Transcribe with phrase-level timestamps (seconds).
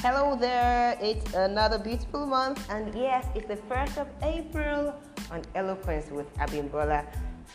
[0.00, 4.94] Hello there, it's another beautiful month, and yes, it's the 1st of April
[5.28, 7.04] on Eloquence with Abimbola.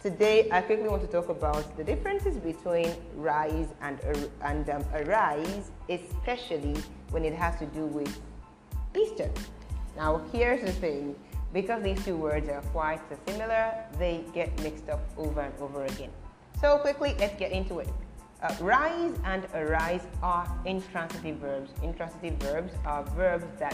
[0.02, 3.98] Today, I quickly want to talk about the differences between rise and,
[4.42, 6.76] and um, arise, especially
[7.12, 8.14] when it has to do with
[8.94, 9.32] Easter.
[9.96, 11.16] Now, here's the thing
[11.54, 16.12] because these two words are quite similar, they get mixed up over and over again.
[16.60, 17.88] So, quickly, let's get into it.
[18.44, 21.72] Uh, rise and arise are intransitive verbs.
[21.82, 23.74] Intransitive verbs are verbs that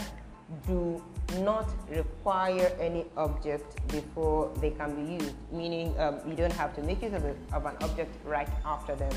[0.64, 1.02] do
[1.40, 6.82] not require any object before they can be used, meaning um, you don't have to
[6.82, 9.12] make use of, a, of, an object right after them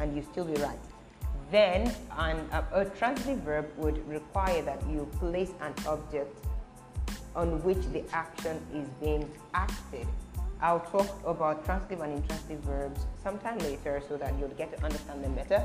[0.00, 0.78] and you still be right.
[1.50, 6.44] Then an, a transitive verb would require that you place an object
[7.34, 10.06] on which the action is being acted
[10.60, 15.22] I'll talk about transitive and intransitive verbs sometime later so that you'll get to understand
[15.22, 15.64] them better.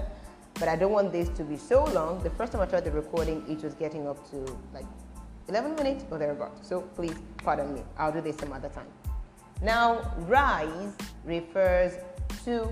[0.56, 2.22] But I don't want this to be so long.
[2.22, 4.38] The first time I tried the recording, it was getting up to
[4.74, 4.86] like
[5.48, 6.68] 11 minutes or thereabouts.
[6.68, 7.82] So please pardon me.
[7.98, 8.88] I'll do this some other time.
[9.62, 10.94] Now, rise
[11.26, 11.94] refers
[12.46, 12.72] to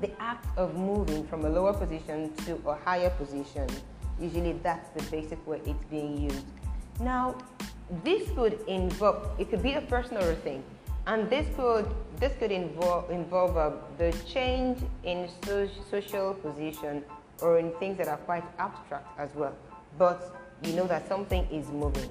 [0.00, 3.66] the act of moving from a lower position to a higher position.
[4.20, 6.46] Usually that's the basic way it's being used.
[7.00, 7.36] Now,
[8.04, 10.62] this could involve, it could be a person or a thing.
[11.06, 11.86] And this could,
[12.18, 17.04] this could involve, involve uh, the change in so social position
[17.40, 19.54] or in things that are quite abstract as well.
[19.98, 20.34] But
[20.64, 22.08] you know that something is moving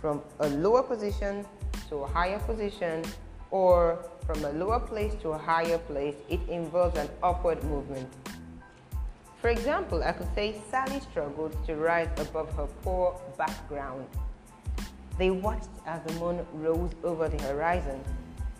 [0.00, 1.44] from a lower position
[1.90, 3.04] to a higher position
[3.50, 6.16] or from a lower place to a higher place.
[6.30, 8.08] It involves an upward movement.
[9.42, 14.06] For example, I could say Sally struggled to rise above her poor background.
[15.18, 18.02] They watched as the moon rose over the horizon.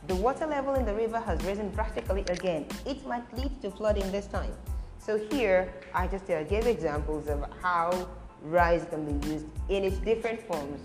[0.06, 2.66] The water level in the river has risen drastically again.
[2.86, 4.52] It might lead to flooding this time.
[4.98, 8.08] So here, I just uh, gave examples of how
[8.42, 10.80] rise can be used in its different forms.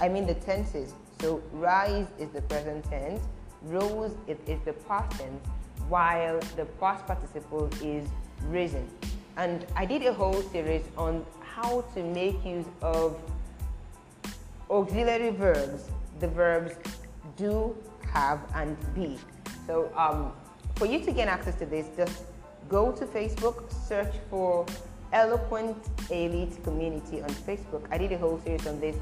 [0.00, 0.94] I mean the tenses.
[1.20, 3.20] So rise is the present tense,
[3.62, 5.46] rose is, is the past tense,
[5.88, 8.08] while the past participle is
[8.46, 8.88] risen.
[9.36, 13.20] And I did a whole series on how to make use of
[14.70, 16.72] auxiliary verbs, the verbs
[17.36, 17.76] do,
[18.12, 19.18] have, and be.
[19.66, 20.32] So um,
[20.76, 22.22] for you to gain access to this, just
[22.68, 24.64] go to Facebook, search for
[25.12, 25.76] Eloquent
[26.10, 27.84] Elite Community on Facebook.
[27.90, 28.96] I did a whole series on this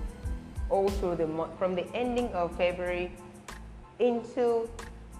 [0.70, 3.12] all through the month, from the ending of February
[3.98, 4.68] into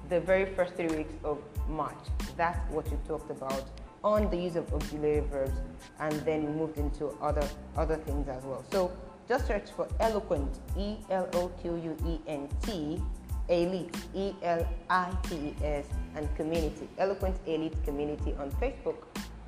[0.09, 1.39] the very first three weeks of
[1.69, 1.99] March.
[2.37, 3.65] That's what we talked about
[4.05, 5.59] on the use of auxiliary verbs
[6.01, 8.65] and then moved into other other things as well.
[8.71, 8.93] So
[9.29, 13.01] just search for eloquent, E L O Q U E N T,
[13.49, 18.97] elite, E L I T E S, and community, eloquent elite community on Facebook.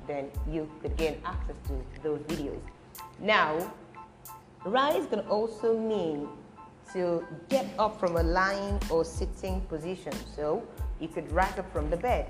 [0.07, 2.61] Then you could gain access to those videos.
[3.19, 3.73] Now,
[4.65, 6.27] rise can also mean
[6.93, 10.13] to get up from a lying or sitting position.
[10.35, 10.63] So
[10.99, 12.27] you could rise up from the bed.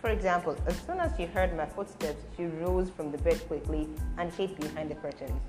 [0.00, 3.88] For example, as soon as she heard my footsteps, she rose from the bed quickly
[4.16, 5.40] and hid behind the curtains.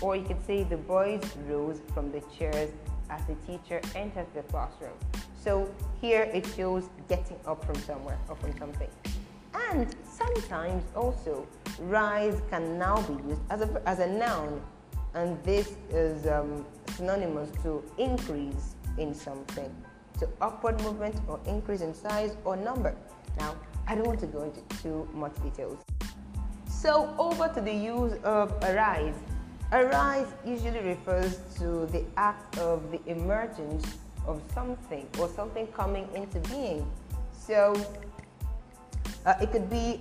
[0.00, 2.70] Or you could say the boys rose from the chairs
[3.10, 4.96] as the teacher enters the classroom.
[5.42, 8.90] So here it shows getting up from somewhere or from something.
[9.70, 11.46] And sometimes also
[11.80, 14.60] rise can now be used as a, as a noun
[15.14, 19.74] and this is um, synonymous to increase in something,
[20.18, 22.94] to upward movement or increase in size or number.
[23.38, 25.78] Now, I don't want to go into too much details.
[26.68, 29.14] So over to the use of arise.
[29.70, 36.40] Arise usually refers to the act of the emergence of something or something coming into
[36.48, 36.90] being.
[37.32, 37.74] So
[39.26, 40.00] uh, it could be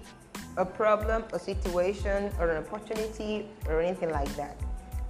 [0.56, 4.56] a problem, a situation, or an opportunity, or anything like that.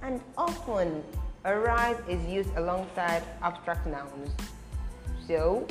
[0.02, 1.04] And often,
[1.44, 4.30] arise is used alongside abstract nouns.
[5.28, 5.66] So,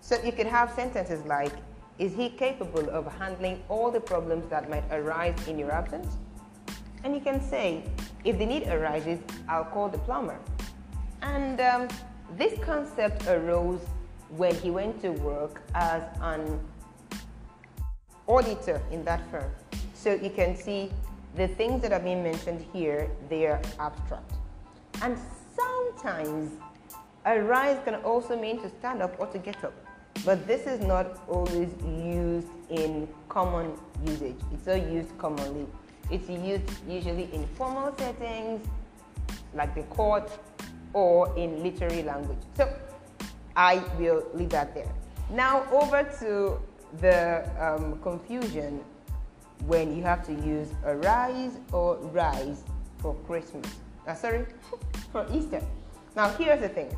[0.00, 1.52] so you could have sentences like,
[1.98, 6.16] is he capable of handling all the problems that might arise in your absence?
[7.04, 7.84] And you can say,
[8.24, 10.38] if the need arises, I'll call the plumber.
[11.20, 11.88] And um,
[12.36, 13.80] this concept arose
[14.30, 16.58] when he went to work as an
[18.26, 19.50] auditor in that firm.
[19.92, 20.90] So you can see
[21.36, 24.32] the things that are being mentioned here, they are abstract.
[25.02, 25.18] And
[25.54, 26.52] sometimes
[27.26, 29.74] arise can also mean to stand up or to get up.
[30.24, 33.72] But this is not always used in common
[34.06, 34.36] usage.
[34.54, 35.66] It's not used commonly.
[36.10, 38.66] It's used usually in formal settings
[39.54, 40.30] like the court
[40.92, 42.38] or in literary language.
[42.56, 42.68] So
[43.56, 44.92] I will leave that there.
[45.30, 46.60] Now over to
[47.00, 48.80] the um, confusion
[49.66, 52.64] when you have to use arise or rise
[52.98, 53.66] for Christmas.
[54.06, 54.46] Uh, sorry,
[55.12, 55.62] for Easter.
[56.16, 56.94] Now, here's the thing.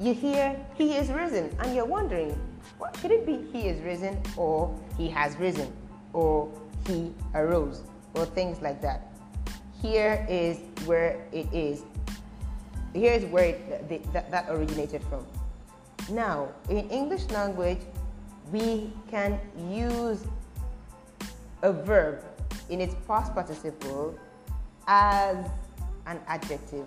[0.00, 2.30] You hear, He is risen, and you're wondering,
[2.78, 5.72] what should it be He is risen, or He has risen,
[6.12, 6.50] or
[6.86, 7.82] He arose,
[8.14, 9.12] or things like that.
[9.80, 11.82] Here is where it is.
[12.94, 15.26] Here's where it, the, that, that originated from.
[16.10, 17.80] Now, in English language,
[18.50, 19.38] we can
[19.70, 20.24] use
[21.62, 22.24] a verb
[22.68, 24.18] in its past participle
[24.86, 25.46] as
[26.06, 26.86] an adjective.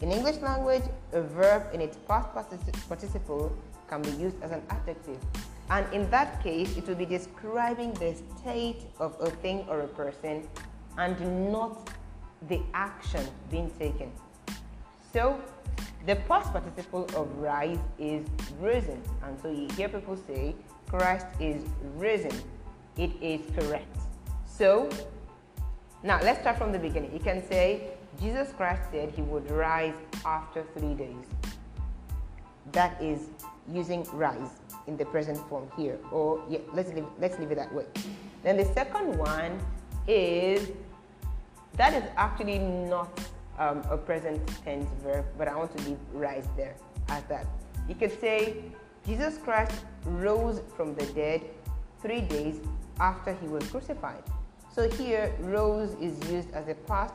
[0.00, 0.82] In English language,
[1.12, 2.28] a verb in its past
[2.88, 3.56] participle
[3.88, 5.18] can be used as an adjective.
[5.70, 9.88] And in that case, it will be describing the state of a thing or a
[9.88, 10.48] person
[10.98, 11.90] and not
[12.48, 14.10] the action being taken.
[15.12, 15.40] So,
[16.06, 18.26] the past participle of rise is
[18.60, 19.00] risen.
[19.22, 20.54] And so you hear people say,
[20.88, 21.62] Christ is
[21.96, 22.32] risen.
[22.96, 23.96] It is correct.
[24.46, 24.90] So,
[26.02, 27.12] now let's start from the beginning.
[27.12, 29.94] You can say, Jesus Christ said he would rise
[30.24, 31.24] after three days.
[32.72, 33.28] That is
[33.70, 34.50] using rise
[34.86, 35.98] in the present form here.
[36.10, 37.84] Or yeah, let's leave, let's leave it that way.
[38.42, 39.58] Then the second one
[40.08, 40.70] is
[41.76, 43.20] that is actually not
[43.58, 46.74] um, a present tense verb, but I want to leave rise there
[47.08, 47.46] as that.
[47.88, 48.56] You could say
[49.06, 51.42] Jesus Christ rose from the dead
[52.00, 52.60] three days
[53.00, 54.22] after he was crucified.
[54.72, 57.14] So here, rose is used as a past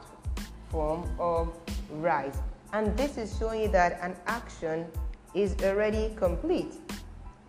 [0.69, 1.53] form of
[1.91, 2.37] rise.
[2.73, 4.85] And this is showing you that an action
[5.33, 6.75] is already complete.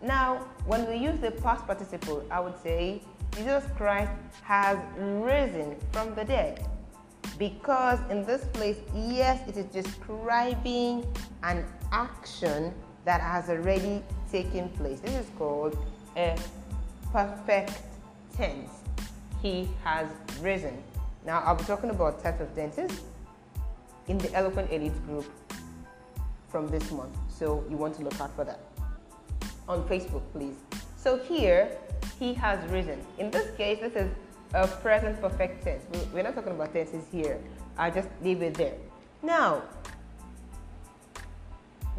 [0.01, 3.01] Now, when we use the past participle, I would say
[3.35, 4.11] Jesus Christ
[4.43, 6.65] has risen from the dead
[7.37, 11.05] because in this place, yes, it is describing
[11.43, 12.73] an action
[13.05, 14.99] that has already taken place.
[14.99, 15.77] This is called
[16.15, 16.37] a
[17.11, 17.81] perfect
[18.35, 18.69] tense.
[19.41, 20.07] He has
[20.41, 20.81] risen.
[21.25, 22.91] Now, I'll be talking about types of tenses
[24.07, 25.25] in the Eloquent Elite group
[26.49, 27.15] from this month.
[27.29, 28.68] So you want to look out for that
[29.69, 30.55] on Facebook, please.
[30.97, 31.77] So here,
[32.19, 32.99] he has risen.
[33.19, 34.09] In this case, this is
[34.53, 35.85] a present perfect tense.
[36.11, 37.39] We're not talking about tenses here.
[37.77, 38.73] I'll just leave it there.
[39.21, 39.61] Now,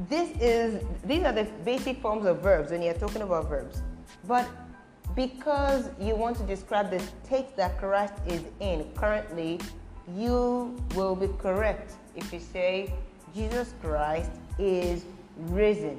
[0.09, 3.83] this is these are the basic forms of verbs when you're talking about verbs.
[4.27, 4.49] But
[5.15, 9.61] because you want to describe the state that Christ is in currently,
[10.17, 12.93] you will be correct if you say
[13.35, 15.05] Jesus Christ is
[15.37, 15.99] risen.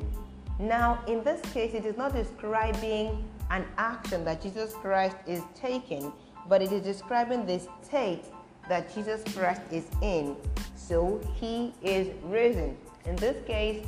[0.61, 6.13] Now, in this case, it is not describing an action that Jesus Christ is taking,
[6.47, 8.25] but it is describing the state
[8.69, 10.35] that Jesus Christ is in.
[10.75, 12.77] So he is risen.
[13.05, 13.83] In this case,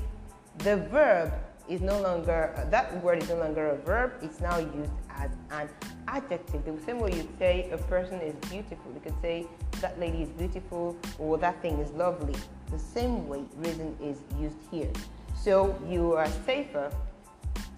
[0.60, 1.32] the verb
[1.70, 5.70] is no longer, that word is no longer a verb, it's now used as an
[6.08, 6.66] adjective.
[6.66, 9.46] The same way you say a person is beautiful, you could say
[9.80, 12.36] that lady is beautiful or that thing is lovely.
[12.72, 14.92] The same way risen is used here.
[15.36, 16.92] So you are safer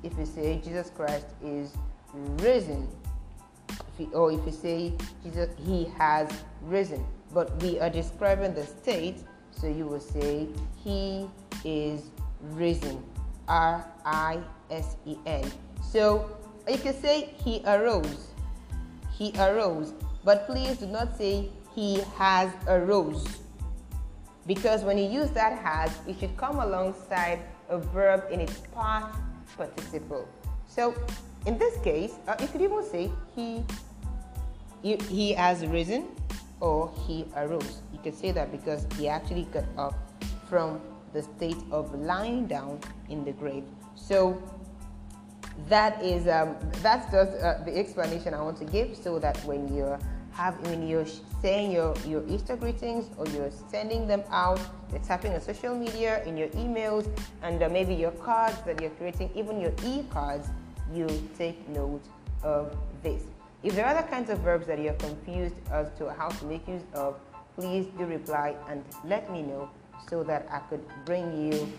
[0.03, 1.73] if you say Jesus Christ is
[2.37, 2.87] risen
[3.99, 4.93] if or if you say
[5.23, 6.29] Jesus, he has
[6.61, 7.05] risen.
[7.33, 10.47] But we are describing the state, so you will say
[10.83, 11.29] he
[11.63, 12.11] is
[12.41, 13.03] risen.
[13.47, 14.39] R I
[14.71, 15.51] S E N.
[15.81, 18.27] So you can say he arose.
[19.11, 19.93] He arose.
[20.23, 23.44] But please do not say he has arose.
[24.45, 29.17] Because when you use that has, it should come alongside a verb in its past
[29.57, 30.27] participle.
[30.67, 30.93] So
[31.45, 33.63] in this case, uh, you could even say he,
[34.81, 36.07] he, he has risen
[36.59, 37.81] or he arose.
[37.91, 39.95] You could say that because he actually got up
[40.47, 40.79] from
[41.13, 43.63] the state of lying down in the grave.
[43.95, 44.41] So
[45.69, 49.73] that is um, that's just uh, the explanation I want to give, so that when
[49.73, 49.99] you're
[50.35, 51.07] have when you're
[51.41, 54.59] saying your your Easter greetings or you're sending them out,
[54.91, 57.07] you're tapping on social media, in your emails,
[57.41, 60.49] and uh, maybe your cards that you're creating, even your e-cards,
[60.93, 62.03] you take note
[62.43, 63.23] of this.
[63.63, 66.67] If there are other kinds of verbs that you're confused as to how to make
[66.67, 67.15] use of,
[67.55, 69.69] please do reply and let me know
[70.09, 71.71] so that I could bring you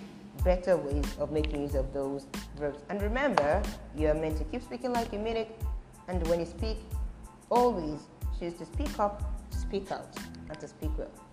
[0.42, 2.26] better ways of making use of those
[2.58, 2.82] verbs.
[2.88, 3.62] And remember,
[3.96, 5.60] you are meant to keep speaking like you mean it,
[6.08, 6.78] and when you speak,
[7.50, 8.00] always
[8.38, 10.08] choose to speak up, speak out,
[10.48, 11.25] and to speak well.